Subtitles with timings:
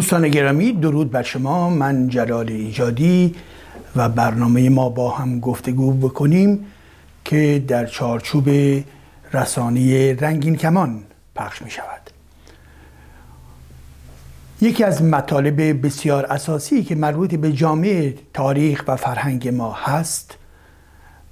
[0.00, 1.70] دوستان گرامی درود بر شما.
[1.70, 3.34] من جلال ایجادی
[3.96, 6.66] و برنامه ما با هم گفتگو بکنیم
[7.24, 8.48] که در چارچوب
[9.32, 11.02] رسانی رنگین کمان
[11.34, 12.10] پخش می شود
[14.60, 20.36] یکی از مطالب بسیار اساسی که مربوط به جامعه تاریخ و فرهنگ ما هست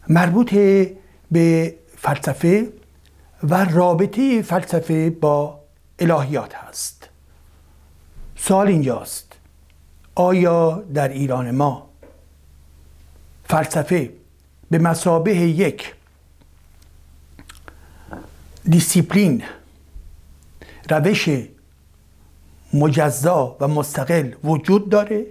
[0.09, 0.55] مربوط
[1.31, 2.69] به فلسفه
[3.42, 5.61] و رابطه فلسفه با
[5.98, 6.98] الهیات هست.
[8.39, 9.33] سوال اینجاست.
[10.14, 11.91] آیا در ایران ما
[13.45, 14.12] فلسفه
[14.70, 15.95] به مسابه یک
[18.64, 19.42] دیسیپلین
[20.91, 21.28] روش
[22.75, 25.27] مجزا و مستقل وجود داره؟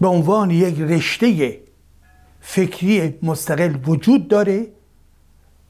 [0.00, 1.58] به عنوان یک رشته
[2.40, 4.66] فکری مستقل وجود داره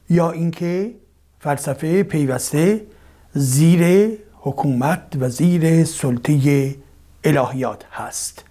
[0.09, 0.95] یا اینکه
[1.39, 2.87] فلسفه پیوسته
[3.33, 6.75] زیر حکومت و زیر سلطه
[7.23, 8.43] الهیات هست.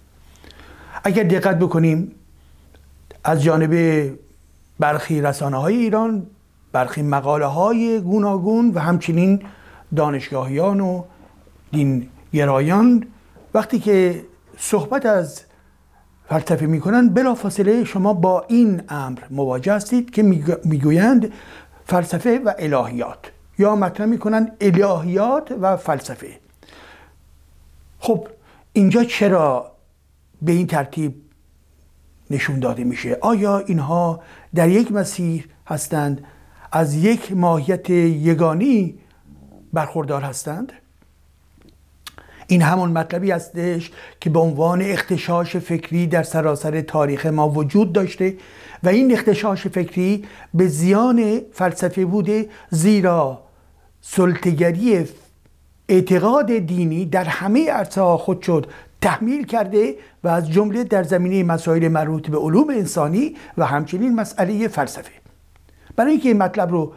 [1.03, 2.11] اگر دقت بکنیم
[3.23, 4.11] از جانب
[4.79, 6.27] برخی رسانه های ایران
[6.71, 9.41] برخی مقاله های گوناگون و همچنین
[9.95, 11.03] دانشگاهیان و
[11.71, 13.07] دین گرایان
[13.53, 14.25] وقتی که
[14.57, 15.41] صحبت از
[16.29, 20.23] فلسفه می‌کنن بلافاصله شما با این امر مواجه هستید که
[20.63, 21.33] می‌گویند
[21.85, 23.31] فلسفه و الهیات.
[23.59, 26.39] یا مطرح می‌کنن الهیات و فلسفه.
[27.99, 28.27] خب
[28.73, 29.71] اینجا چرا
[30.41, 31.15] به این ترتیب
[32.29, 34.19] نشون داده میشه؟ آیا اینها
[34.55, 36.23] در یک مسیر هستند؟
[36.71, 38.99] از یک ماهیت یگانی
[39.73, 40.73] برخوردار هستند؟
[42.47, 48.37] این همون مطلبی هستش که به عنوان اختشاش فکری در سراسر تاریخ ما وجود داشته
[48.83, 53.46] و این اختشاش فکری به زیان فلسفه بوده زیرا
[54.09, 55.05] سلطگری
[55.89, 58.67] اعتقاد دینی در همه عرصه خود شد
[59.01, 64.67] تحمیل کرده و از جمله در زمینه مسائل مربوط به علوم انسانی و همچنین مسئله
[64.67, 65.11] فلسفه.
[65.95, 66.93] برای اینکه این مطلب رو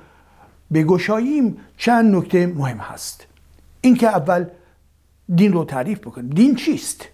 [0.72, 3.26] بگشاییم چند نکته مهم هست.
[3.80, 4.44] اینکه اول
[5.34, 6.30] دین رو تعریف بکنیم.
[6.30, 7.08] دین چیست؟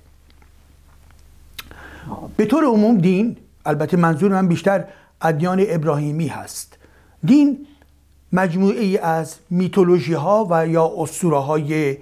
[2.36, 3.36] به طور عموم دین
[3.66, 4.84] البته منظور من بیشتر
[5.22, 6.78] ادیان ابراهیمی هست.
[7.24, 7.66] دین
[8.32, 11.96] مجموعه ای از میتولوژی ها و یا اسطوره های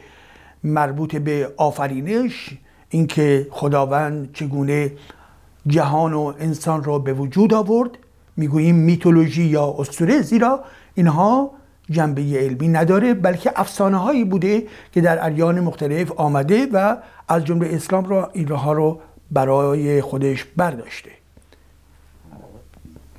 [0.65, 2.51] مربوط به آفرینش
[2.91, 4.93] اینکه خداوند چگونه
[5.67, 7.91] جهان و انسان را به وجود آورد.
[8.37, 10.65] می‌گوییم میتولوژی یا اسطوره زیرا
[10.95, 11.51] اینها
[11.91, 16.97] جنبه علمی نداره بلکه افسانه هایی بوده که در ادیان مختلف آمده و
[17.29, 21.11] از جمله اسلام را اینها رو برای خودش برداشته.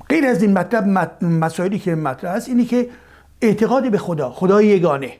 [0.08, 0.84] غیر از این مطلب
[1.24, 2.90] مسائلی که مطرح است اینی که
[3.42, 5.12] اعتقاد به خدا خدای یگانه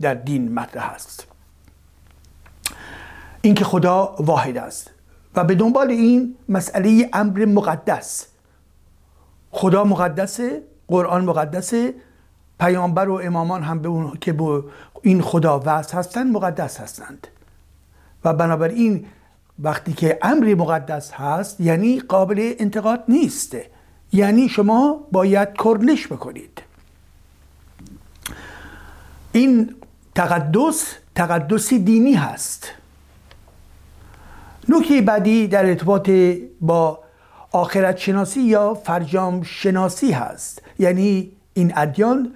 [0.00, 1.26] در دین مطرح است.
[3.42, 4.90] اینکه خدا واحد است
[5.34, 8.26] و به دنبال این مسئله امر مقدس.
[9.50, 11.94] خدا مقدسه قرآن مقدسه
[12.60, 14.64] پیامبر و امامان هم به اون که به
[15.02, 17.26] این خدا وصل هستند مقدس هستند.
[18.24, 19.06] و بنابراین
[19.58, 23.56] وقتی که امری مقدس هست یعنی قابل انتقاد نیست.
[24.12, 26.62] یعنی شما باید کرنش بکنید.
[29.32, 29.74] این
[30.14, 32.68] تقدس تقدسی دینی هست.
[34.68, 36.10] نکته بعدی در ارتباط
[36.60, 36.98] با
[37.52, 40.62] آخرت شناسی یا فرجام شناسی هست.
[40.78, 42.32] یعنی این ادیان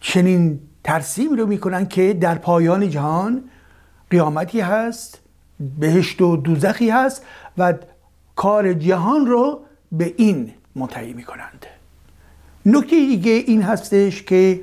[0.00, 3.44] چنین ترسیمی رو می‌کنن که در پایان جهان
[4.10, 5.18] قیامتی هست
[5.78, 7.24] بهشت و دوزخی هست
[7.58, 7.74] و
[8.36, 9.60] کار جهان رو
[9.92, 11.66] به این منتهی می‌کنند.
[12.66, 14.60] نکته دیگه این هستش که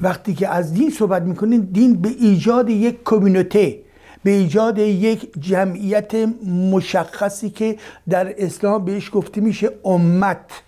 [0.00, 3.78] وقتی که از دین صحبت می‌کنین دین به ایجاد یک کمیونیته
[4.24, 6.14] به ایجاد یک جمعیت
[6.46, 7.78] مشخصی که
[8.08, 10.62] در اسلام بهش گفته میشه امت.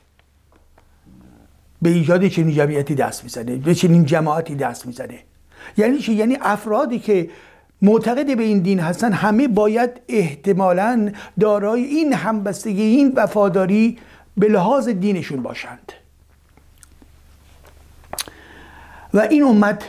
[1.82, 5.18] به ایجاد چنین جمعیتی دست می‌زنه به چنین جماعتی دست می‌زنه.
[5.76, 7.30] یعنی چی؟ یعنی افرادی که
[7.82, 13.98] معتقد به این دین هستن همه باید احتمالا دارای این همبستگی این وفاداری
[14.36, 15.92] به لحاظ دینشون باشند.
[19.14, 19.84] و این امت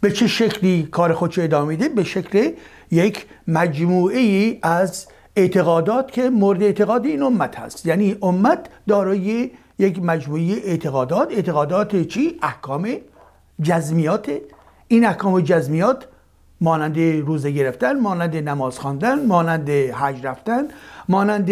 [0.00, 2.50] به چه شکلی کار خودشو ادامه میده؟ به شکل
[2.90, 5.06] یک مجموعه ای از
[5.36, 7.86] اعتقادات که مورد اعتقاد این امت هست.
[7.86, 11.32] یعنی امت دارای یک مجموعه اعتقادات.
[11.32, 12.88] اعتقادات چی؟ احکام
[13.62, 14.30] جزمیات.
[14.88, 16.08] این احکام و جزمیات
[16.60, 20.64] مانند روزه گرفتن مانند نماز خواندن مانند حج رفتن
[21.08, 21.50] مانند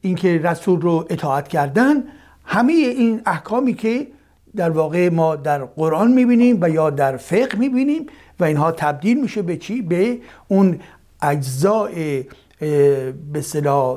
[0.00, 2.04] اینکه رسول رو اطاعت کردن
[2.44, 4.06] همه این احکامی که
[4.56, 8.06] در واقع ما در قرآن می‌بینیم و یا در فقه می‌بینیم
[8.40, 10.18] و اینها تبدیل میشه به چی؟ به
[10.48, 10.80] اون
[11.22, 11.90] اجزاء
[13.32, 13.40] به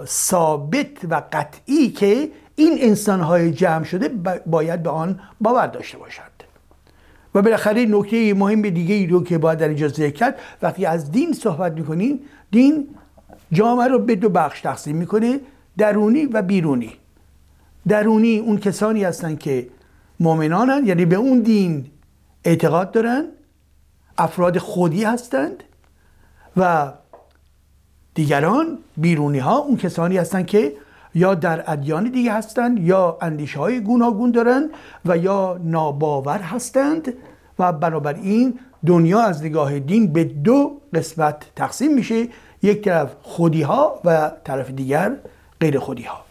[0.06, 4.10] ثابت و قطعی که این انسانهای جمع شده
[4.46, 6.33] باید به آن باور داشته باشند
[7.36, 11.12] و بالاخره نکته مهم دیگه ای رو که باید در اینجا ذکر کرد وقتی از
[11.12, 12.20] دین صحبت می‌کنیم
[12.52, 12.88] دین
[13.52, 15.40] جامعه رو به دو بخش تقسیم می‌کنه
[15.78, 16.94] درونی و بیرونی.
[17.88, 19.68] درونی اون کسانی هستند که
[20.20, 21.86] مؤمنانن یعنی به اون دین
[22.44, 23.26] اعتقاد دارن
[24.18, 25.64] افراد خودی هستند
[26.58, 26.94] و
[28.14, 30.74] دیگران بیرونی ها اون کسانی هستند که
[31.16, 34.70] یا در ادیان دیگه هستند یا اندیشه های گوناگون دارند
[35.06, 37.14] و یا ناباور هستند
[37.60, 42.28] و بنابراین دنیا از نگاه دین به دو قسمت تقسیم میشه
[42.62, 45.12] یک طرف خودی ها و طرف دیگر
[45.60, 46.24] غیر خودی ها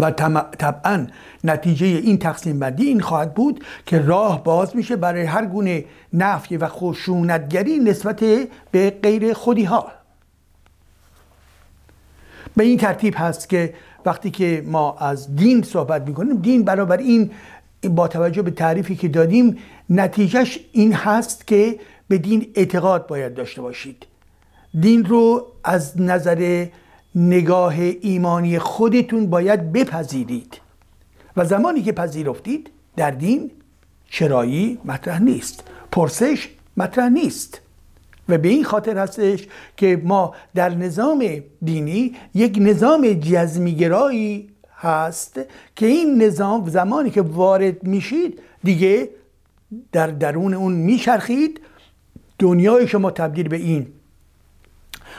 [0.00, 0.10] و
[0.58, 1.06] طبعا
[1.44, 6.56] نتیجه این تقسیم بندی این خواهد بود که راه باز میشه برای هر گونه نفی
[6.56, 8.24] و خشونتگری نسبت
[8.70, 9.86] به غیر خودی ها
[12.56, 13.74] به این ترتیب هست که
[14.06, 17.30] وقتی که ما از دین صحبت می‌کنیم دین برابر این
[17.90, 19.58] با توجه به تعریفی که دادیم
[19.90, 24.06] نتیجهش این هست که به دین اعتقاد باید داشته باشید.
[24.80, 26.66] دین رو از نظر
[27.14, 30.60] نگاه ایمانی خودتون باید بپذیرید.
[31.36, 33.50] و زمانی که پذیرفتید در دین
[34.10, 35.64] چرایی مطرح نیست.
[35.92, 37.60] پرسش مطرح نیست.
[38.28, 39.46] و به این خاطر هستش
[39.76, 45.40] که ما در نظام دینی یک نظام جزمیگرایی هست
[45.76, 49.08] که این نظام زمانی که وارد میشید دیگه
[49.92, 51.60] در درون اون میچرخید.
[52.38, 53.86] دنیای شما تبدیل به این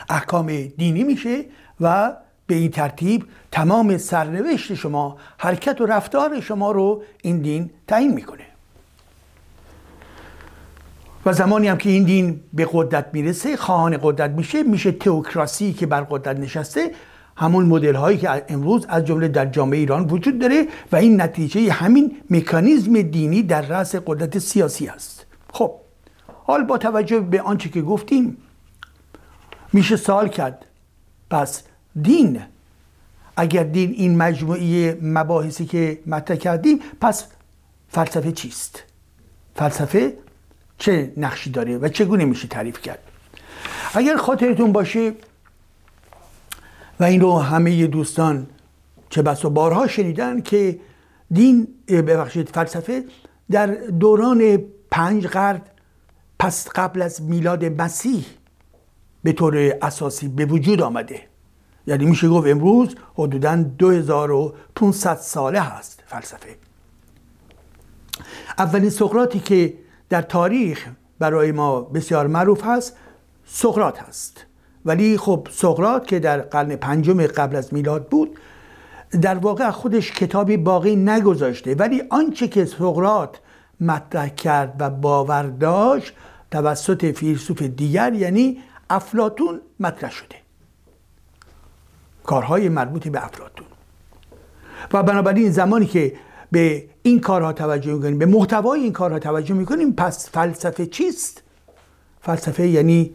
[0.10, 1.45] احکام دینی میشه
[1.81, 2.13] و
[2.48, 8.47] به این ترتیب تمام سرنوشت شما حرکت و رفتار شما رو این دین تعیین می‌کنه.
[11.27, 15.85] و زمانی هم که این دین به قدرت می‌رسه خواهان قدرت میشه میشه تئوکراسی که
[15.85, 16.91] بر قدرت نشسته
[17.38, 21.71] همون مدل هایی که امروز از جمله در جامعه ایران وجود داره و این نتیجه
[21.71, 25.25] همین مکانیزم دینی در رأس قدرت سیاسی است.
[25.53, 25.71] خب
[26.44, 28.38] حال با توجه به آنچه که گفتیم
[29.74, 30.65] میشه سال کرد
[31.29, 31.63] پس
[32.01, 32.41] دین
[33.38, 37.25] اگر دین این مجموعه مباحثی که مطرح کردیم پس
[37.89, 38.83] فلسفه چیست؟
[39.56, 40.26] فلسفه
[40.77, 43.00] چه نقشی داره و چگونه میشه تعریف کرد.
[43.94, 45.13] اگر خاطرتون باشه
[47.00, 48.47] و این رو همه دوستان
[49.09, 50.79] چه بس و بارها شنیدن که
[51.31, 53.03] دین ببخشید فلسفه
[53.51, 55.62] در دوران پنج قرن
[56.39, 58.25] پس قبل از میلاد مسیح
[59.24, 61.22] به طور اساسی به وجود آمده.
[61.88, 66.55] یعنی میشه گفت امروز حدودا 2500 ساله هست فلسفه.
[68.57, 69.74] اولین سقراطی که
[70.10, 70.88] در تاریخ
[71.20, 72.98] برای ما بسیار معروف هست
[73.46, 74.46] سقراط هست.
[74.86, 78.40] ولی خب سقراط که در قرن پنجم قبل از میلاد بود
[79.22, 81.76] در واقع خودش کتابی باقی نگذاشته.
[81.76, 83.38] ولی آنچه که سقراط
[83.82, 86.14] مطرح کرد و باور داشت
[86.52, 88.58] توسط فیلسوف دیگر یعنی
[88.90, 90.36] افلاتون مطرح شده.
[92.24, 93.68] کارهای مربوط به افلاتون
[94.94, 96.14] و بنابراین زمانی که
[96.52, 98.18] به این کارها توجه می‌کنیم.
[98.18, 99.94] به محتوای این کارها توجه می‌کنیم.
[99.94, 101.44] پس فلسفه چیست؟
[102.22, 103.12] فلسفه یعنی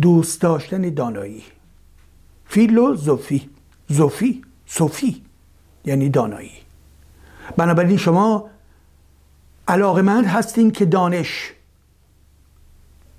[0.00, 1.42] دوست داشتن دانایی.
[2.46, 3.50] فیلوزوفی.
[3.88, 4.42] زوفی.
[4.66, 5.22] صوفی.
[5.84, 6.52] یعنی دانایی.
[7.56, 8.50] بنابراین شما
[9.68, 11.52] علاقمند هستین که دانش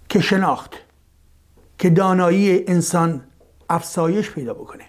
[0.09, 0.73] که شناخت
[1.77, 3.21] که دانایی انسان
[3.69, 4.83] افسایش پیدا بکنه.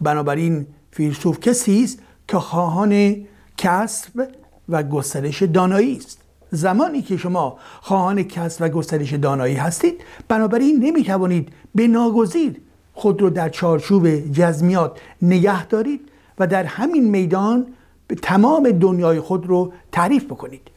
[0.00, 1.98] بنابراین فیلسوف کسی است
[2.28, 4.28] که خواهان کسب
[4.68, 6.18] و گسترش دانایی است.
[6.50, 12.60] زمانی که شما خواهان کسب و گسترش دانایی هستید بنابراین نمی توانید به ناگزیر
[12.94, 16.00] خود رو در چارچوب جزمیات نگه دارید
[16.38, 17.66] و در همین میدان
[18.06, 20.70] به تمام دنیای خود رو تعریف بکنید.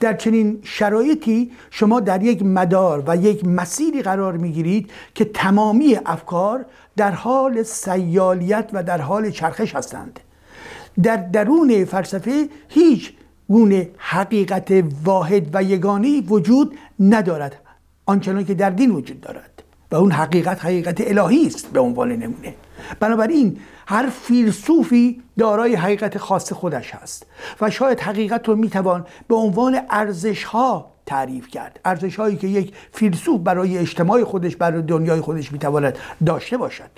[0.00, 6.64] در چنین شرایطی شما در یک مدار و یک مسیری قرار می‌گیرید که تمامی افکار
[6.96, 10.20] در حال سیالیت و در حال چرخش هستند.
[11.02, 13.12] در درون فلسفه هیچ
[13.48, 17.56] گونه حقیقت واحد و یگانی وجود ندارد
[18.06, 19.62] آنچنان که در دین وجود دارد.
[19.90, 22.54] و اون حقیقت حقیقت الهی است به عنوان نمونه.
[23.00, 27.26] بنابراین هر فیلسوفی دارای حقیقت خاص خودش هست
[27.60, 31.80] و شاید حقیقت رو می‌توان به عنوان ارزش ها تعریف کرد.
[31.84, 36.90] ارزش هایی که یک فیلسوف برای اجتماع خودش برای دنیای خودش می‌تواند داشته باشد.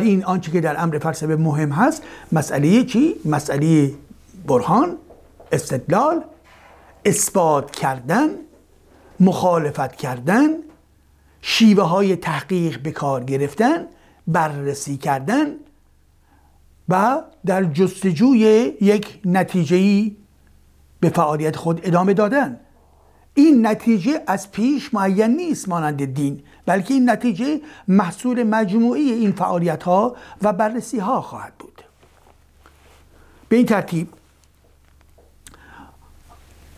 [0.00, 3.92] این آنچه که در امر فلسفه مهم هست مسئله چی؟ مسئله
[4.46, 4.96] برهان
[5.52, 6.24] استدلال
[7.04, 8.28] اثبات کردن
[9.20, 10.48] مخالفت کردن
[11.40, 13.86] شیوه های تحقیق به کار گرفتن
[14.26, 15.46] بررسی کردن
[16.88, 20.10] و در جستجوی یک نتیجه
[21.00, 22.60] به فعالیت خود ادامه دادن.
[23.34, 26.42] این نتیجه از پیش معین نیست مانند دین.
[26.66, 31.82] بلکه این نتیجه محصول مجموعی این فعالیت ها و بررسی ها خواهد بود
[33.48, 34.08] به این ترتیب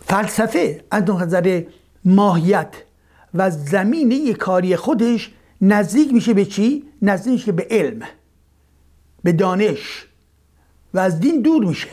[0.00, 1.62] فلسفه از نظر
[2.04, 2.74] ماهیت
[3.34, 5.30] و زمینه کاری خودش
[5.60, 8.00] نزدیک میشه به چی؟ نزدیک میشه به علم
[9.22, 10.06] به دانش
[10.94, 11.88] و از دین دور میشه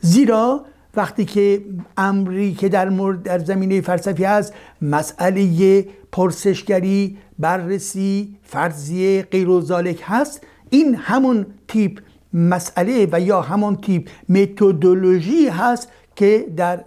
[0.00, 0.64] زیرا
[0.96, 1.64] وقتی که
[1.96, 9.62] امری که در مورد در زمینه فلسفی هست مسئله پرسشگری بررسی فرضیه غیر و
[10.02, 12.00] هست این همون تیپ
[12.34, 16.84] مسئله و یا همون تیپ متدولوژی هست که در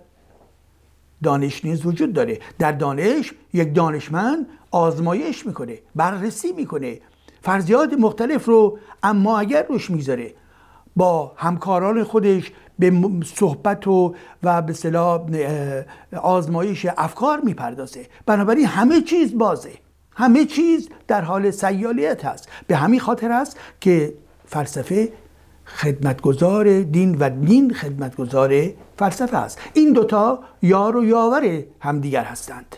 [1.24, 2.40] دانش نیز وجود داره.
[2.60, 7.00] در دانش یک دانشمند آزمایش می‌کنه بررسی می‌کنه.
[7.42, 10.34] فرضیات مختلف رو اما اگر روش می‌ذاره
[10.96, 12.92] با همکاران خودش به
[13.26, 15.22] صحبت و و به صلاح
[16.22, 18.06] آزمایش افکار می‌پردازه.
[18.26, 19.72] بنابراین همه چیز بازه.
[20.16, 22.50] همه چیز در حال سیالیت هست.
[22.68, 24.14] به همین خاطر است که
[24.46, 25.14] فلسفه
[25.66, 29.60] خدمتگزار دین و دین خدمتگزار فلسفه است.
[29.74, 32.76] این دوتا یار و یاور همدیگر هستند.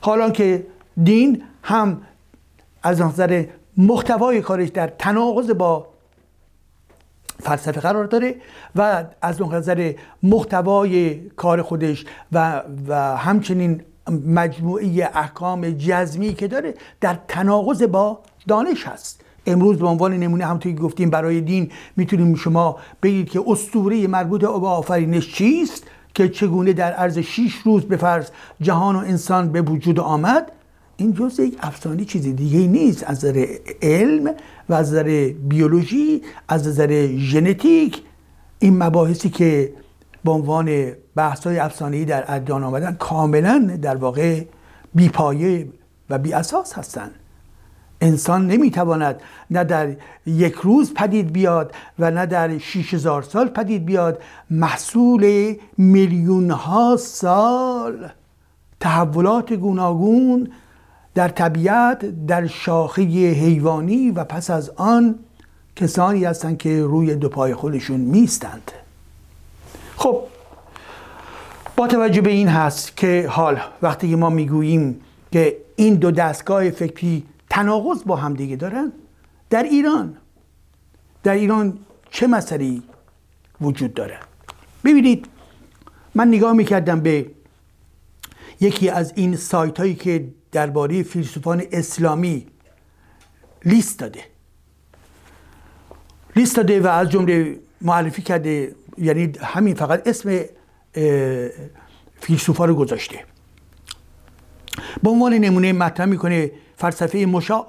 [0.00, 0.66] حالا که
[1.04, 2.00] دین هم
[2.82, 3.44] از نظر
[3.76, 5.91] محتوای کارش در تناقض با
[7.42, 8.34] فلسفه قرار داره
[8.76, 13.82] و از نظر محتوای کار خودش و, و همچنین
[14.26, 18.18] مجموعه احکام جزمی که داره در تناقض با
[18.48, 19.20] دانش هست.
[19.46, 24.40] امروز به عنوان نمونه همونطور که گفتیم برای دین می‌تونیم شما بگید که اسطوره مربوط
[24.40, 25.84] به آفرینش چیست
[26.14, 28.30] که چگونه در عرض 6 روز به فرض
[28.60, 30.52] جهان و انسان به وجود آمد.
[30.96, 33.04] این جز یک افسانه چیزی دیگه نیست.
[33.04, 33.46] از نظر
[33.82, 34.34] علم
[34.68, 38.02] و از نظر بیولوژی از نظر ژنتیک
[38.58, 39.72] این مباحثی که
[40.24, 44.44] به عنوان بحث های افسانه‌ای در ادیان آمدن کاملا در واقع
[44.94, 45.68] بیپایه
[46.10, 47.10] و بی اساس هستند.
[48.00, 49.20] انسان نمی‌تواند
[49.50, 49.96] نه در
[50.26, 54.22] یک روز پدید بیاد و نه در شیش هزار سال پدید بیاد.
[54.50, 58.08] محصول میلیون ها سال
[58.80, 60.48] تحولات گوناگون
[61.14, 63.02] در طبیعت در شاخه
[63.32, 65.18] حیوانی و پس از آن
[65.76, 68.72] کسانی هستند که روی دو پای خودشون میستند
[69.96, 70.22] خب
[71.76, 75.00] با توجه به این هست که حال وقتی ما می‌گوییم
[75.32, 78.92] که این دو دستگاه فکری تناقض با هم دیگه دارن
[79.50, 80.16] در ایران
[81.22, 81.78] در ایران
[82.10, 82.82] چه مسئله
[83.60, 84.18] وجود داره؟
[84.84, 85.26] ببینید
[86.14, 87.26] من نگاه می‌کردم به
[88.60, 92.46] یکی از این سایت هایی که درباره فیلسوفان اسلامی
[93.64, 94.24] لیست داده.
[96.36, 100.44] لیست داده و از جمله معرفی کرده یعنی همین فقط اسم
[102.20, 103.24] فیلسوفا رو گذاشته.
[105.02, 107.66] به عنوان نمونه مطرح می‌کنه فلسفه مشا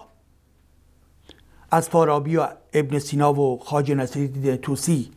[1.71, 5.11] از فارابی و ابن سینا و خاج نصیری توسی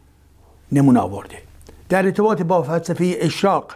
[0.72, 1.42] نمونه آورده.
[1.88, 3.72] در ارتباط با فلسفه اشراق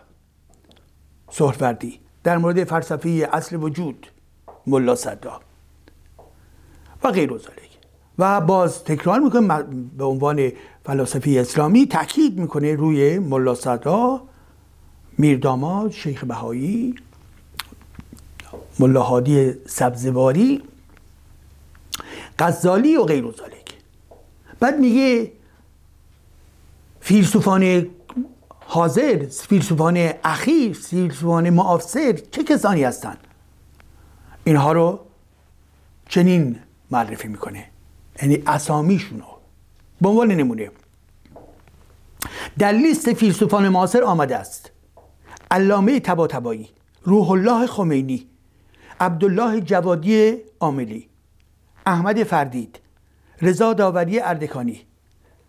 [1.31, 4.07] سهروردی در مورد فلسفه اصل وجود
[4.67, 5.41] ملا صدا
[7.03, 7.71] و غیر ذالک
[8.19, 9.63] و باز تکرار می‌کنه
[9.99, 10.53] به عنوان
[10.85, 14.23] فلسفه اسلامی تاکید می‌کنه روی ملا صدا
[15.19, 16.95] میرداماد شیخ بهایی
[18.79, 20.63] ملاحادی سبزواری
[22.39, 23.75] غزالی و غیر ذالک
[24.61, 25.33] بعد میگه
[27.01, 27.87] فیلسوفان
[28.73, 33.19] حاضر فیلسوفان اخیر فیلسوفان معاصر چه کسانی هستند؟
[34.45, 35.01] اینها رو
[36.09, 36.59] چنین
[36.91, 37.67] معرفی می‌کنه.
[38.23, 39.25] یعنی اسامیشونو
[40.01, 40.71] به عنوان نمونه.
[42.59, 44.71] در لیست فیلسوفان معاصر آمده است.
[45.51, 46.69] علامه تباتبایی
[47.03, 48.27] روح الله خمینی
[49.01, 51.09] عبدالله جوادی عاملی
[51.87, 52.81] احمد فردید
[53.43, 54.81] رضا داوری اردکانی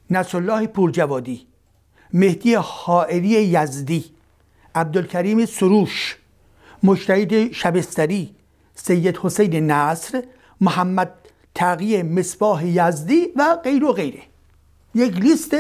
[0.10, 1.50] نصرالله پورجوادی
[2.13, 4.06] مهدی حائری یزدی
[4.75, 6.18] عبدالکریم سروش
[6.84, 8.36] مشتهد شبستری
[8.75, 10.24] سید حسین نصر
[10.62, 11.12] محمد
[11.56, 14.22] تقی مصباح یزدی و غیر و غیره.
[14.96, 15.56] یک لیست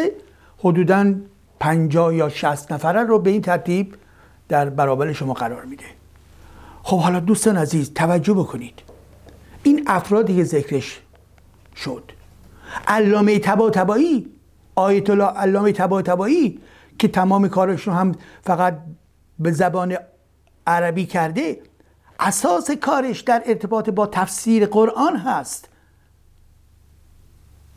[0.57, 1.13] حدودا
[1.59, 3.95] 50 یا 60 نفره رو به این ترتیب
[4.49, 5.85] در برابر شما قرار میده.
[6.83, 8.79] خب حالا دوستان عزیز توجه بکنید.
[9.63, 10.99] این افرادی که ذکرش
[11.75, 12.11] شد
[12.87, 14.29] علامه تبا تبایی
[14.75, 16.59] آیت الله علامه تبا تبایی
[16.99, 18.77] که تمام کارش رو هم فقط
[19.39, 19.97] به زبان
[20.67, 21.61] عربی کرده
[22.19, 25.69] اساس کارش در ارتباط با تفسیر قرآن هست.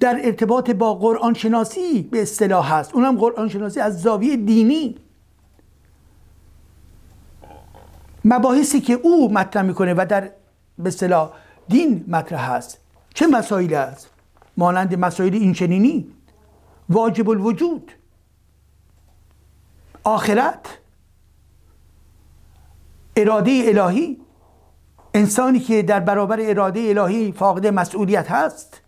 [0.00, 2.94] در ارتباط با قرآن شناسی به اصطلاح هست.
[2.94, 4.96] اونم قرآن شناسی از زاویه دینی.
[8.24, 10.30] مباحثی که او مطرح می‌کنه و در
[10.78, 11.30] به اصطلاح
[11.68, 12.78] دین مطرح هست.
[13.14, 14.10] چه مسائلی است
[14.56, 16.06] مانند مسائل اینچنینی.
[16.88, 17.92] واجب الوجود.
[20.04, 20.78] آخرت
[23.16, 24.20] اراده الهی.
[25.14, 28.80] انسانی که در برابر اراده الهی فاقد مسئولیت هست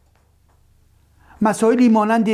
[1.42, 2.28] مسائلی مانند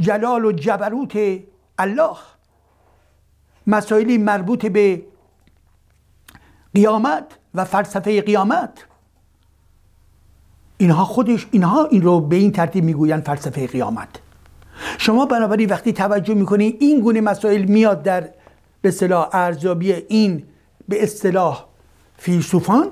[0.00, 1.40] جلال و جبروت
[1.78, 2.16] الله
[3.66, 5.02] مسائلی مربوط به
[6.74, 8.84] قیامت و فلسفه قیامت.
[10.78, 14.08] اینها خودش اینها این رو به این ترتیب می‌گویند فلسفه قیامت.
[14.98, 18.28] شما بنابراین وقتی توجه می‌کنید این گونه مسائل میاد در
[18.82, 20.42] به اصطلاح ارزیابی این
[20.88, 21.66] به اصطلاح
[22.16, 22.86] فیلسوفان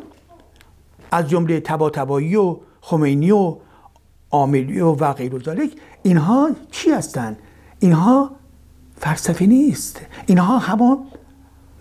[1.10, 3.56] از جمله تباتبایی و خمینی و
[4.30, 5.66] عاملی و, و غیر و
[6.02, 7.38] اینها چی هستند
[7.80, 8.30] اینها
[8.98, 10.00] فلسفه نیست.
[10.26, 10.98] اینها همان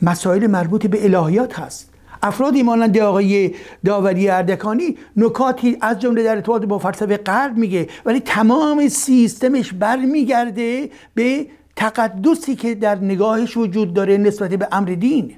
[0.02, 1.90] مسائل مربوط به الهیات هست.
[2.24, 8.20] افرادی مانند آقای داوری اردکانی نکاتی از جمله در ارتباط با فلسفه غرب میگه ولی
[8.20, 15.36] تمام سیستمش برمیگرده به تقدسی که در نگاهش وجود داره نسبت به امر دین.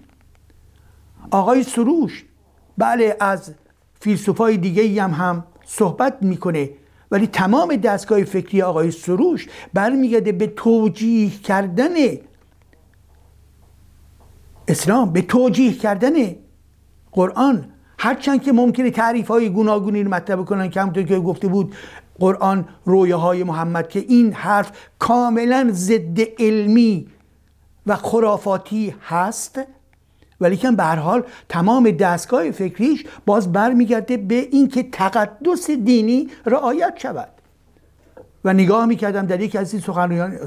[1.31, 2.25] آقای سروش
[2.77, 3.53] بله از
[3.99, 6.69] فیلسوفای دیگه هم هم صحبت می‌کنه
[7.11, 11.93] ولی تمام دستگاه فکری آقای سروش برمیگرده به توجیه کردن
[14.67, 16.13] اسلام به توجیه کردن
[17.17, 17.65] قرآن
[17.99, 21.75] هرچند که ممکنه تعریف های گوناگونی رو مطرح کنن که همونطور که گفته بود
[22.19, 27.07] قرآن های محمد که این حرف کاملا ضد علمی
[27.87, 29.59] و خرافاتی هست
[30.41, 36.93] ولی که به هر حال تمام دستگاه فکریش باز برمیگرده به اینکه تقدس دینی رعایت
[36.97, 37.29] شود.
[38.45, 39.83] و نگاه می‌کردم در یکی از این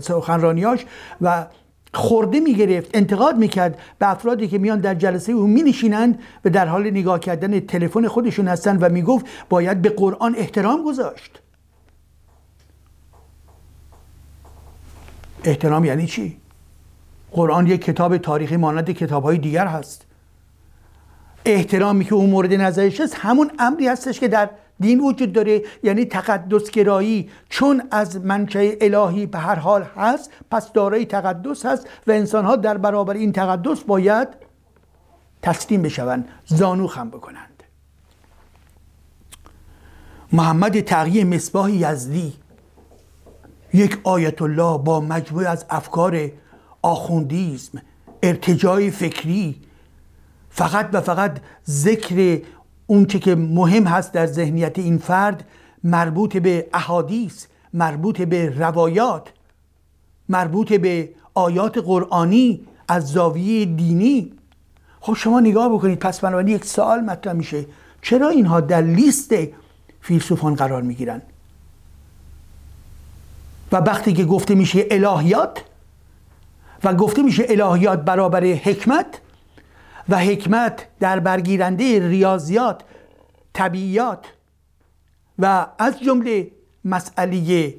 [0.00, 0.86] سخنرانیاش
[1.20, 1.46] و
[1.94, 6.90] خورده می‌گرفت انتقاد می‌کرد به افرادی که میان در جلسه او مینشینند و در حال
[6.90, 11.42] نگاه کردن تلفن خودشون هستن و می‌گفت باید به قرآن احترام گذاشت
[15.44, 16.36] احترام یعنی چی؟
[17.32, 20.06] قرآن یک کتاب تاریخی مانند کتاب های دیگر هست
[21.44, 26.04] احترامی که اون مورد نظرش هست همون امری هستش که در دین وجود داره یعنی
[26.04, 27.30] تقدسگرایی.
[27.48, 32.56] چون از منشأ الهی به هر حال هست پس دارای تقدس هست و انسان ها
[32.56, 34.28] در برابر این تقدس باید
[35.42, 37.62] تسلیم بشوند زانو خم بکنند.
[40.32, 42.32] محمد تقیی مصباح یزدی
[43.74, 46.30] یک آیت الله با مجموعه از افکار
[46.82, 47.82] آخوندیزم
[48.22, 49.60] ارتجای فکری
[50.50, 52.40] فقط و فقط ذکر
[52.90, 55.44] اونچه که مهم هست در ذهنیت این فرد
[55.84, 59.28] مربوط به احادیث مربوط به روایات
[60.28, 64.32] مربوط به آیات قرآنی از زاویه دینی.
[65.00, 67.66] خب شما نگاه بکنید پس بنابراین یک سوال مطرح میشه.
[68.02, 69.34] چرا اینها در لیست
[70.00, 71.22] فیلسوفان قرار می‌گیرن؟
[73.72, 75.64] و وقتی که گفته میشه الهیات
[76.84, 79.20] و گفته میشه الهیات برابر حکمت
[80.10, 82.82] و حکمت در برگیرنده ریاضیات
[83.52, 84.26] طبیعیات
[85.38, 86.50] و از جمله
[86.84, 87.74] مسئله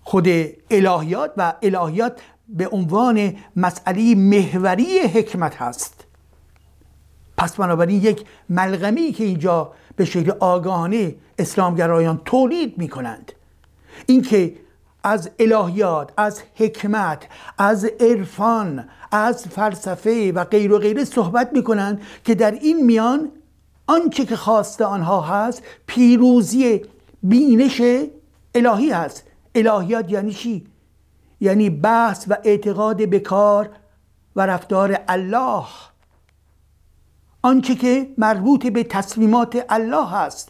[0.00, 0.28] خود
[0.70, 6.04] الهیات و الهیات به عنوان مسئله محوری حکمت هست.
[7.36, 13.32] پس بنابراین یک ملغمی که اینجا به شکل آگاهانه اسلامگرایان تولید می کنند
[14.06, 14.54] اینکه
[15.02, 17.26] از الهیات از حکمت
[17.58, 23.30] از عرفان از فلسفه و غیر و غیره صحبت می‌کنن که در این میان
[23.86, 26.80] آنچه که خواسته آنها هست پیروزی
[27.22, 27.82] بینش
[28.54, 29.22] الهی هست.
[29.54, 30.66] الهیات یعنی چی؟
[31.40, 33.70] یعنی بحث و اعتقاد به کار
[34.36, 35.64] و رفتار الله.
[37.42, 40.48] آنچه که مربوط به تصمیمات الله هست.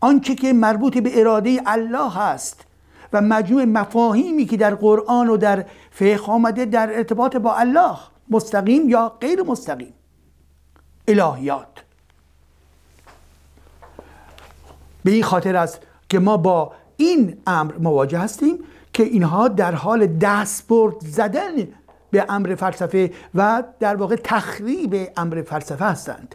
[0.00, 2.64] آنچه که مربوط به اراده الله هست.
[3.12, 7.96] و مجموع مفاهیمی که در قرآن و در فقه آمده در ارتباط با الله
[8.30, 9.94] مستقیم یا غیر مستقیم.
[11.08, 11.84] الهیات.
[15.04, 18.58] به این خاطر است که ما با این امر مواجه هستیم
[18.92, 21.68] که اینها در حال دستبرد زدن
[22.10, 26.34] به امر فلسفه و در واقع تخریب امر فلسفه هستند.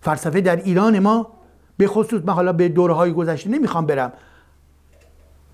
[0.00, 1.30] فلسفه در ایران ما
[1.76, 4.12] به خصوص من حالا به دوره های گذشته نمی‌خوام برم.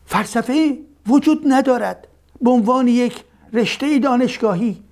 [0.07, 2.09] فلسفه وجود ندارد.
[2.41, 4.83] به عنوان یک رشته دانشگاهی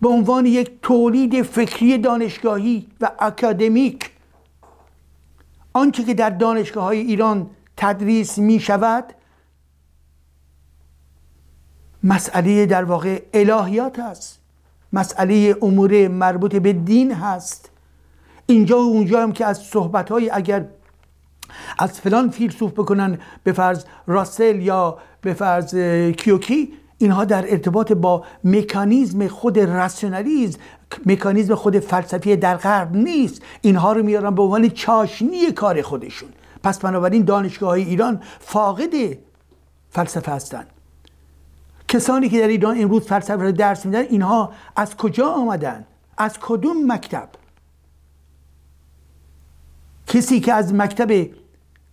[0.00, 4.10] به عنوان یک تولید فکری دانشگاهی و اکادمیک.
[5.72, 9.04] آنچه که در دانشگاه های ایران تدریس می شود
[12.04, 14.40] مسئله در واقع الهیات است.
[14.92, 17.70] مسئله امور مربوط به دین هست.
[18.46, 20.64] اینجا و اونجا هم که از صحبت های اگر
[21.78, 25.74] از فلان فیلسوف بکنن به فرض راسل یا به فرض
[26.16, 30.58] کیوکی اینها در ارتباط با مکانیزم خود راسیونالیزم
[31.06, 33.42] مکانیزم خود فلسفی در غرب نیست.
[33.60, 36.28] اینها رو میارن به عنوان چاشنی کار خودشون.
[36.62, 38.94] پس بنابراین دانشگاه های ایران فاقد
[39.90, 40.66] فلسفه هستند
[41.88, 45.86] کسانی که در ایران امروز فلسفه رو درس میدن اینها از کجا آمدن؟
[46.18, 47.28] از کدوم مکتب؟
[50.06, 51.26] کسی که از مکتب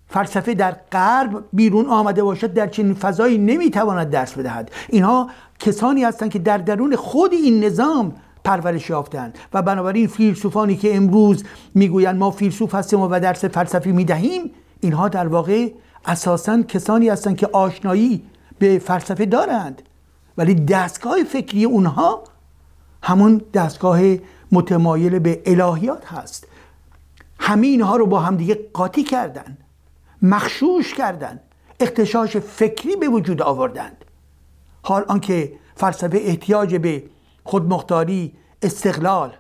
[0.10, 4.72] فلسفه در غرب بیرون آمده باشد در چنین فضایی نمی‌تواند درس بدهد.
[4.90, 10.96] اینها کسانی هستند که در درون خود این نظام پرورش یافتند و بنابراین فیلسوفانی که
[10.96, 11.44] امروز
[11.76, 15.72] می‌گویند ما فیلسوف هستیم و درس فلسفی می‌دهیم اینها در واقع
[16.06, 18.24] اساسا کسانی هستند که آشنایی
[18.60, 19.82] به فلسفه دارند.
[20.38, 22.24] ولی دستگاه فکری اونها
[23.04, 24.00] همون دستگاه
[24.52, 26.48] متمایل به الهیات هست.
[27.40, 29.58] همه اینها رو با همدیگه قاطی کردن.
[30.22, 31.40] مخشوش کردن.
[31.80, 34.06] اختشاش فکری به وجود آوردند.
[34.82, 37.04] حال آنکه فلسفه احتیاج به
[37.44, 39.34] خودمختاری استقلال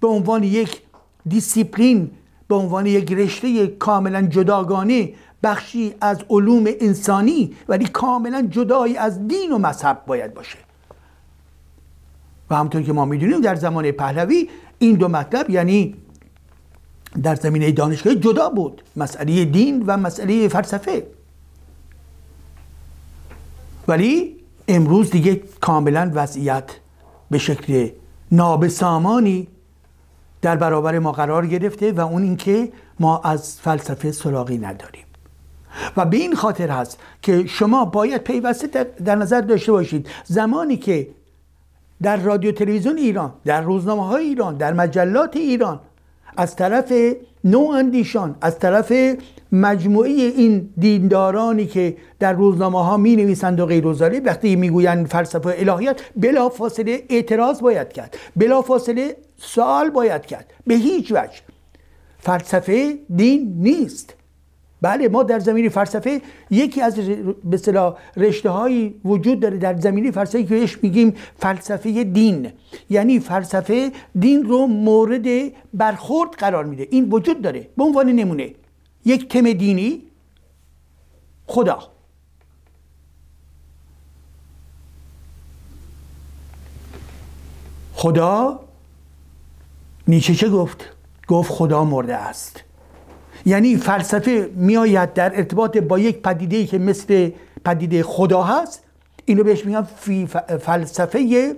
[0.00, 0.82] به عنوان یک
[1.26, 2.10] دیسیپلین
[2.48, 9.52] به عنوان یک رشته کاملا جداگانه بخشی از علوم انسانی ولی کاملا جدایی از دین
[9.52, 10.58] و مذهب باید باشه.
[12.50, 14.48] و همطور که ما می‌دونیم در زمان پهلوی
[14.78, 15.94] این دو مطلب یعنی
[17.22, 18.82] در زمینه دانشگاه جدا بود.
[18.96, 21.06] مسئله دین و مسئله فلسفه.
[23.88, 24.36] ولی
[24.68, 26.70] امروز دیگه کاملا وضعیت
[27.30, 27.88] به شکل
[28.32, 29.48] نابسامانی
[30.42, 35.04] در برابر ما قرار گرفته و اون اینکه ما از فلسفه سراغی نداریم.
[35.96, 40.08] و به این خاطر هست که شما باید پیوسته در نظر داشته باشید.
[40.24, 41.08] زمانی که
[42.02, 45.80] در رادیو تلویزیون ایران در روزنامه های ایران در مجلات ایران
[46.36, 46.92] از طرف
[47.44, 48.92] نو اندیشان از طرف
[49.52, 53.86] مجموعه این دیندارانی که در روزنامه ها می نویسند و غیر
[54.24, 60.52] وقتی می‌گویند فلسفه الهیات بلا فاصله اعتراض باید کرد بلا فاصله سوال باید کرد.
[60.66, 61.40] به هیچ وجه.
[62.18, 64.14] فلسفه دین نیست.
[64.82, 66.94] بله ما در زمینی فلسفه یکی از
[67.44, 72.52] به اصطلاح رشته هایی وجود داره در زمینی فلسفه که بهش میگیم فلسفه دین.
[72.90, 76.88] یعنی فلسفه دین رو مورد برخورد قرار میده.
[76.90, 77.68] این وجود داره.
[77.76, 78.54] به عنوان نمونه.
[79.04, 80.02] یک تم دینی.
[81.46, 81.78] خدا.
[87.92, 88.60] خدا
[90.08, 90.96] نیچه چه گفت؟
[91.28, 92.65] گفت خدا مرده است.
[93.46, 97.30] یعنی فلسفه میآید در ارتباط با یک پدیده که مثل
[97.64, 98.84] پدیده خدا هست
[99.24, 99.82] اینو بهش میگن
[100.58, 101.56] فلسفه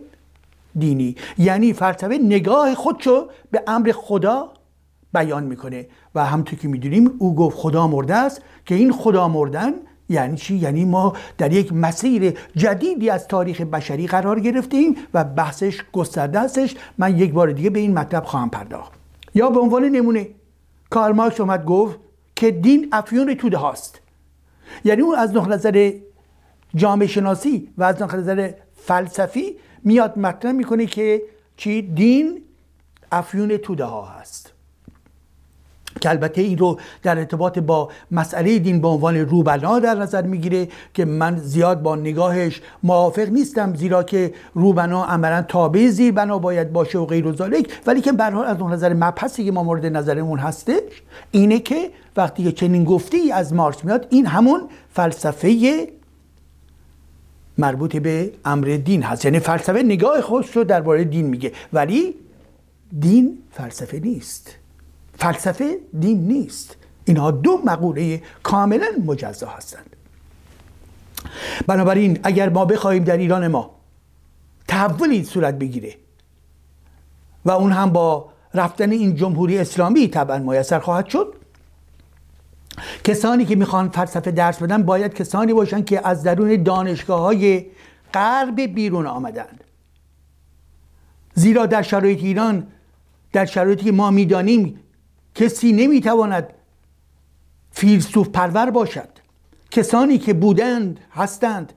[0.79, 1.17] دینی.
[1.39, 4.53] یعنی فلسفه نگاه خودشو به امر خدا
[5.13, 5.87] بیان می‌کنه.
[6.15, 9.73] و همطور که می‌دونیم او گفت خدا مرده است که این خدا مردن
[10.09, 15.83] یعنی چی؟ یعنی ما در یک مسیر جدیدی از تاریخ بشری قرار گرفتیم و بحثش
[15.93, 16.77] گسترده هستش.
[16.99, 18.93] من یک بار دیگه به این مطلب خواهم پرداخت.
[19.35, 20.27] یا به عنوان نمونه
[20.91, 21.99] کارل مارکس اومد گفت
[22.37, 24.01] که دین افیون توده هاست.
[24.85, 25.93] یعنی اون از نظر
[26.75, 31.23] جامعه شناسی و از نظر فلسفی میاد مطرح می‌کنه که
[31.57, 32.43] چی؟ دین
[33.13, 34.53] افیون توده ها هست.
[35.99, 40.69] که البته این رو در ارتباط با مسئله دین به عنوان روبنا در نظر می‌گیره
[40.95, 46.73] که من زیاد با نگاهش موافق نیستم زیرا که روبنا عملا تابع زیر بنا باید
[46.73, 47.35] باشه و غیر و
[47.87, 52.45] ولی که به از اون نظر مبحثی که ما مورد نظرمون هستش اینه که وقتی
[52.45, 54.61] که چنین گفتی از مارکس میاد این همون
[54.93, 55.89] فلسفه
[57.59, 59.25] مربوط به امر دین هست.
[59.25, 61.53] یعنی فلسفه نگاه خودش رو درباره دین میگه.
[61.73, 62.15] ولی
[63.01, 64.58] دین فلسفه نیست.
[65.19, 66.77] فلسفه دین نیست.
[67.05, 69.97] اینها دو مقوله کاملا مجزا هستند.
[71.67, 73.71] بنابراین اگر ما بخواهیم در ایران ما
[74.69, 75.95] تحولی صورت بگیره
[77.45, 81.35] و اون هم با رفتن این جمهوری اسلامی طبعا میسر خواهد شد
[83.05, 87.67] کسانی که می‌خوان فلسفه درس بدن باید کسانی باشن که از درون دانشگاه های
[88.15, 89.65] غرب بیرون آمدند.
[91.35, 92.67] زیرا در شرایط ایران
[93.33, 94.81] در شرایطی که ما می‌دانیم
[95.39, 96.53] کسی نمی‌تواند
[97.71, 99.09] فیلسوف پرور باشد.
[99.71, 101.73] کسانی که بودند هستند.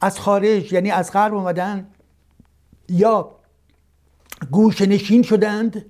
[0.00, 1.86] از خارج یعنی از غرب اومدن
[2.88, 3.30] یا
[4.50, 5.84] گوش نشین شدند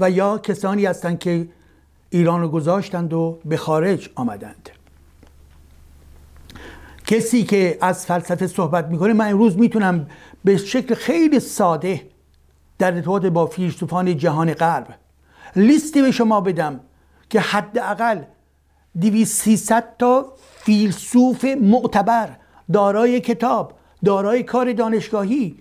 [0.00, 1.48] و یا کسانی هستند که
[2.10, 4.70] ایران رو گذاشتند و به خارج آمدند.
[7.06, 10.06] کسی که از فلسفه صحبت می‌کنه من امروز می‌تونم
[10.44, 12.08] به شکل خیلی ساده
[12.78, 14.94] در ارتباط با فیلسوفان جهان غرب
[15.56, 16.80] لیستی به شما بدم
[17.30, 18.22] که حداقل
[19.00, 22.28] 2300 تا فیلسوف معتبر
[22.72, 23.72] دارای کتاب
[24.04, 25.56] دارای کار دانشگاهی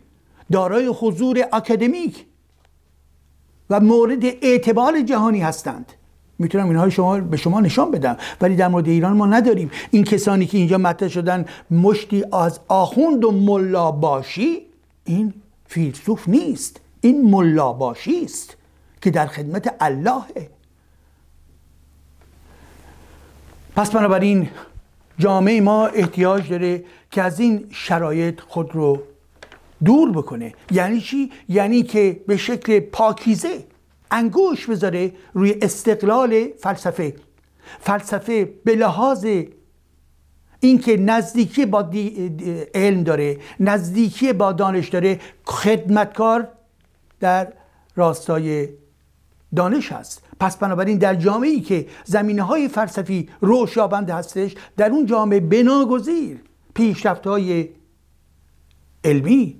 [0.51, 2.25] دارای حضور اکادمیک
[3.69, 5.93] و مورد اعتبار جهانی هستند.
[6.39, 9.71] می‌تونم اینها شما به شما نشان بدم ولی در مورد ایران ما نداریم.
[9.91, 14.61] این کسانی که اینجا مطرح شدن مشتی از آخوند و ملا باشی
[15.03, 15.33] این
[15.65, 16.81] فیلسوف نیست.
[17.01, 18.57] این ملا باشی است.
[19.03, 20.49] که در خدمت اللهه
[23.75, 24.49] پس بنابراین
[25.17, 29.03] جامعه ما احتیاج داره که از این شرایط خود رو
[29.85, 30.53] دور بکنه.
[30.71, 33.67] یعنی چی؟ یعنی که به شکل پاکیزه
[34.11, 37.15] انگوش بذاره روی استقلال فلسفه.
[37.79, 39.25] فلسفه به لحاظ
[40.59, 41.89] اینکه نزدیکی با
[42.73, 46.47] علم داره نزدیکی با دانش داره خدمتکار
[47.19, 47.53] در
[47.95, 48.67] راستای
[49.55, 50.23] دانش هست.
[50.39, 55.39] پس بنابراین در جامعه ای که زمینه های فلسفی روش یابند هستش در اون جامعه
[55.39, 56.41] بناگزیر
[56.73, 57.69] پیشرفت های
[59.03, 59.55] علمی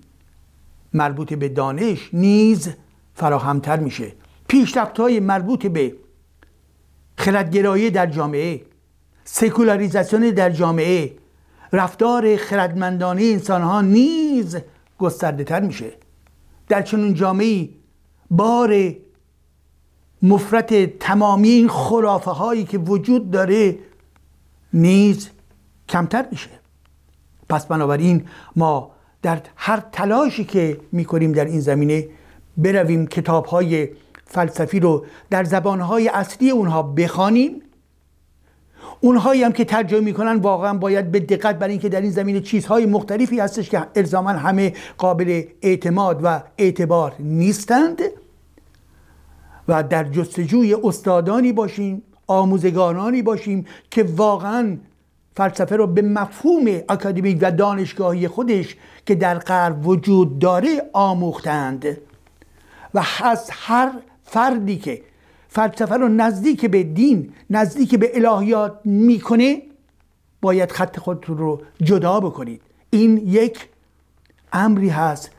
[0.93, 2.69] مربوط به دانش نیز
[3.13, 4.11] فراهمتر میشه.
[4.47, 5.95] پیشرفت های مربوط به
[7.17, 8.61] خردگرایی در جامعه
[9.23, 11.15] سکولاریزاسیون در جامعه
[11.73, 14.57] رفتار خردمندانه انسان ها نیز
[14.99, 15.93] گسترده تر میشه.
[16.67, 17.69] در چنین جامعه
[18.31, 18.95] بار
[20.23, 23.77] مفرت تمامی این خرافه هایی که وجود داره
[24.73, 25.29] نیز
[25.89, 26.49] کمتر میشه.
[27.49, 32.07] پس بنابراین ما در هر تلاشی که می‌کنیم در این زمینه
[32.57, 33.89] برویم کتاب های
[34.25, 37.61] فلسفی رو در زبانهای اصلی اونها بخوانیم.
[39.01, 42.85] اونهایی هم که ترجمه می‌کنن واقعا باید به دقت برای اینکه در این زمینه چیزهای
[42.85, 48.01] مختلفی هستش که الزاما همه قابل اعتماد و اعتبار نیستند.
[49.67, 54.77] و در جستجوی استادانی باشیم آموزگارانی باشیم که واقعا
[55.35, 61.97] فلسفه رو به مفهوم اکادمیک و دانشگاهی خودش که در غرب وجود داره آموختند
[62.93, 63.91] و از هر
[64.23, 65.01] فردی که
[65.47, 69.61] فلسفه رو نزدیک به دین نزدیک به الهیات می‌کنه
[70.41, 72.61] باید خط خود رو جدا بکنید.
[72.89, 73.69] این یک
[74.53, 75.31] امری هست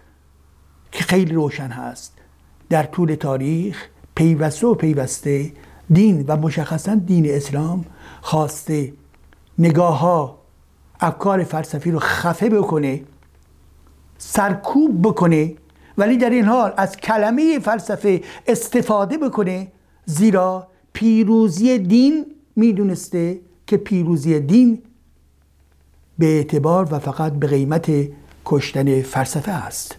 [0.92, 2.18] که خیلی روشن هست
[2.68, 3.88] در طول تاریخ.
[4.14, 5.52] پیوسته و پیوسته
[5.90, 7.84] دین و مشخصا دین اسلام
[8.20, 8.92] خواسته
[9.58, 10.38] نگاه ها
[11.00, 13.02] افکار فلسفی رو خفه بکنه
[14.18, 15.54] سرکوب بکنه
[15.98, 19.68] ولی در این حال از کلمه فلسفه استفاده بکنه
[20.06, 24.82] زیرا پیروزی دین می‌دونسته که پیروزی دین
[26.18, 27.90] به اعتبار و فقط به قیمت
[28.44, 29.96] کشتن فلسفه است.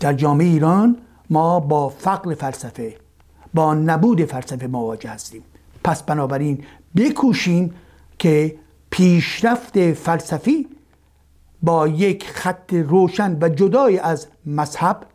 [0.00, 0.96] در جامعه ایران
[1.30, 2.96] ما با فقر فلسفه
[3.54, 5.42] با نبود فلسفه مواجه هستیم.
[5.84, 6.64] پس بنابراین
[6.96, 7.74] بکوشیم
[8.18, 8.56] که
[8.90, 10.66] پیشرفت فلسفی
[11.62, 15.06] با یک خط روشن و جدای از مذهب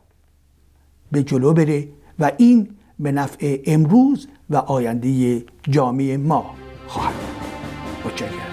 [1.11, 1.87] به جلو بره
[2.19, 2.69] و این
[2.99, 6.55] به نفع امروز و آینده جامعه ما
[6.87, 7.15] خواهد
[8.05, 8.48] متشکرم.